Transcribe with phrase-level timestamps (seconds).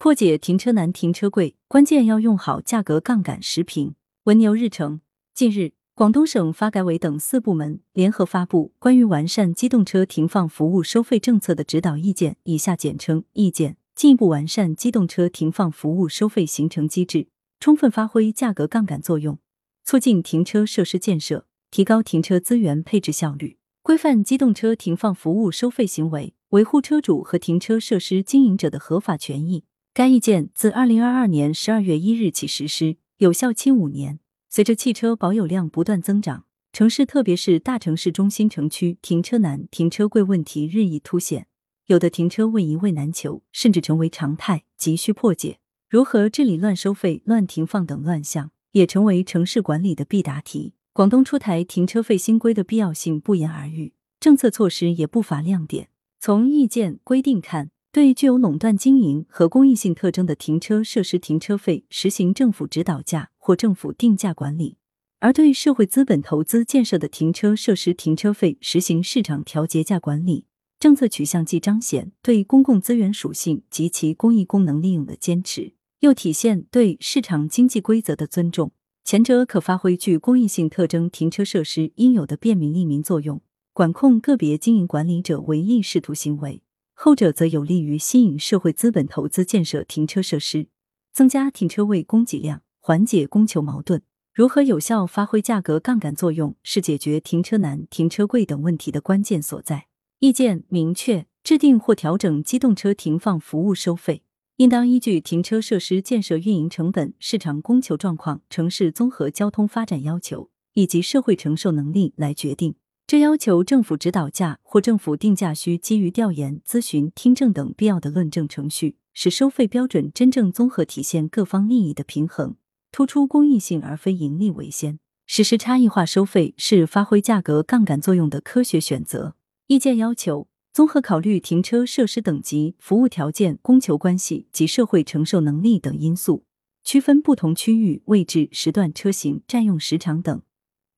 [0.00, 3.96] 破解停车难、停车贵，关键要用好价格杠杆时评。
[4.26, 5.00] 文牛日程，
[5.34, 17.26] 近日，广东省发改委等四部门联合发布关于完善机动车停放服务收费政策的指导意见（以下简称意见），进一步完善机动车停放服务收费形成机制，
[17.58, 19.40] 充分发挥价格杠杆作用，
[19.82, 29.64] 促进停车设施建设，提高停车资源配置效率，规范机动车停放服务收费行为，维护车主和停车设施经营者的合法权益。
[29.98, 34.20] 该意见自二零二二年十二月一日起实施，有效期五年。
[34.48, 41.48] 随着汽车保有量不断增长，城市特别是大城市中心城区停车难、停车贵问题日益凸显，
[41.86, 45.58] 有的停车位一位难求，甚至成为常态，急需破解。
[45.90, 50.74] 如何治理乱收费、乱停放等乱象，也成为城市管理的必答题。
[50.92, 55.88] 广东出台停车费新规的必要性不言而喻，政策措施也不乏亮点。
[56.20, 57.72] 从意见规定看。
[57.90, 64.76] 对具有垄断经营和公益性特征的停车设施停车费实行政府指导价或政府定价管理，
[65.20, 70.44] 而对社会资本投资建设的停车设施停车费实行市场调节价管理。
[70.78, 78.70] 政策取向既彰显对公共资源属性及其公益功能利用的坚持，又体现对市场经济规则的尊重。
[79.02, 83.40] 前者可发挥具公益性特征停车设施应有的便民利民作用，
[83.72, 86.62] 管控个别经营管理者唯利是图行为。
[87.00, 90.66] 后者则有利于吸引社会资本投资建设停车设施，
[91.12, 94.02] 增加停车位供给量，缓解供求矛盾。
[94.34, 99.86] 如何有效发挥价格杠杆作用，是解决停车难、停车贵等问题的关键所在。
[100.18, 104.24] 意见明确，制定或调整机动车停放服务收费，
[104.56, 112.74] 应当依据停车设施建设运营成本、市场供求状况、城市综合交通发展要求以及社会承受能力来决定。
[113.08, 122.56] 这要求政府指导价或政府定价需基于调研、咨询、听证等必要的论证程序，使收费标准真正综合体现各方利益的平衡，
[122.92, 124.98] 突出公益性而非盈利为先。
[125.24, 129.34] 实施差异化收费是发挥价格杠杆作用的科学选择。
[129.68, 136.44] 意见要求综合考虑停车设施等级、服务条件、供求关系及社会承受能力等因素，
[136.84, 140.42] 区分不同区域、位置、时段、车型、占用时长等。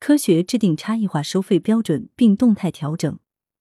[0.00, 3.18] 科学制定差异化收费标准，并动态调整，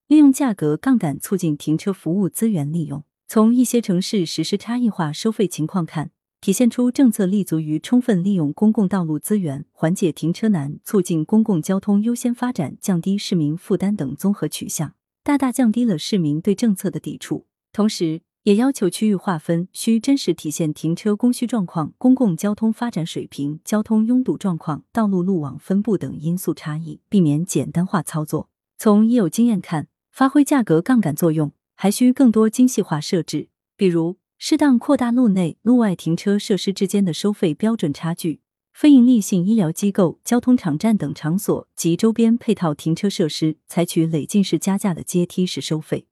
[0.08, 3.04] 利用价格杠杆促进停车服务资源利用。
[3.28, 17.48] 从一些城市实施差异化收费情况看，体现出政策立足于充分利用公共道路资源、缓解停车难、促进公共交通优先发展、降低市民负担等综合取向，大大降低了市民对政策的抵触。
[17.74, 28.50] 同时，也要求区域划分需真实体现停车供需状况、公共交通发展水平、交通拥堵状况、道路路网分布等因素差异，避免简单化操作。
[28.78, 38.40] 从已有经验看，发挥价格杠杆作用，还需更多精细化设置，比如适当扩大路内、路外停车设施之间的收费标准差距，
[38.72, 46.06] 非营利性医疗机构、交通场站等场所及周边配套停车设施采取累进式加价的阶梯式收费。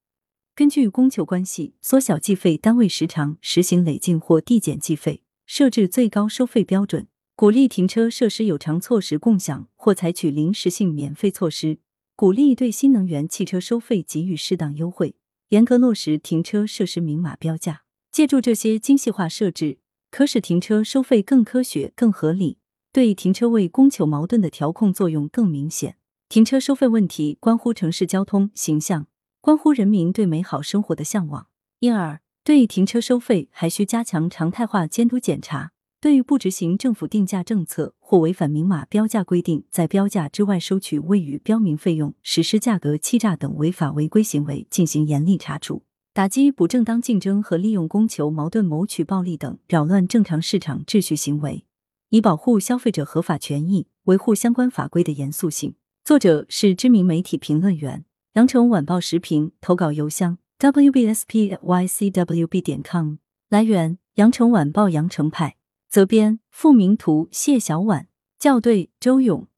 [0.58, 11.78] 根据供求关系，缩小计费单位时长，实行累进或递减计费，设置最高收费标准，鼓励停车设施有偿措施共享或采取临时性免费措施，
[12.16, 15.14] 鼓励对新能源汽车收费给予适当优惠，
[15.50, 17.82] 严格落实停车设施明码标价。
[18.10, 19.78] 借助这些精细化设置，
[20.10, 22.58] 可使停车收费更科学、更合理，
[22.92, 25.98] 对停车位供求矛盾的调控作用更明显。
[26.28, 29.06] 停车收费问题关乎城市交通形象。
[29.48, 31.46] 关乎人民对美好生活的向往，
[31.78, 35.72] 因而对停车收费还需加强常态化监督检查。
[36.02, 45.82] 对于不执行政府定价政策或违反明码标价规定，在标价之外收取未予标明费用、实施价格欺诈等违法违规行为，进行严厉查处，
[46.12, 51.64] 打击不正当竞争和利用供求矛盾谋取暴利等扰乱正常市场秩序行为，
[52.10, 55.74] 以保护消费者合法权益，维护相关法规的严肃性。
[56.04, 58.04] 作者是知名媒体评论员。
[58.38, 63.16] 羊城晚报时评投稿邮箱：wbspycwb 点 com。
[63.48, 65.56] 来源：羊城晚报羊城派。
[65.90, 68.06] 责编：付明图，谢小婉。
[68.38, 69.48] 校对：周勇。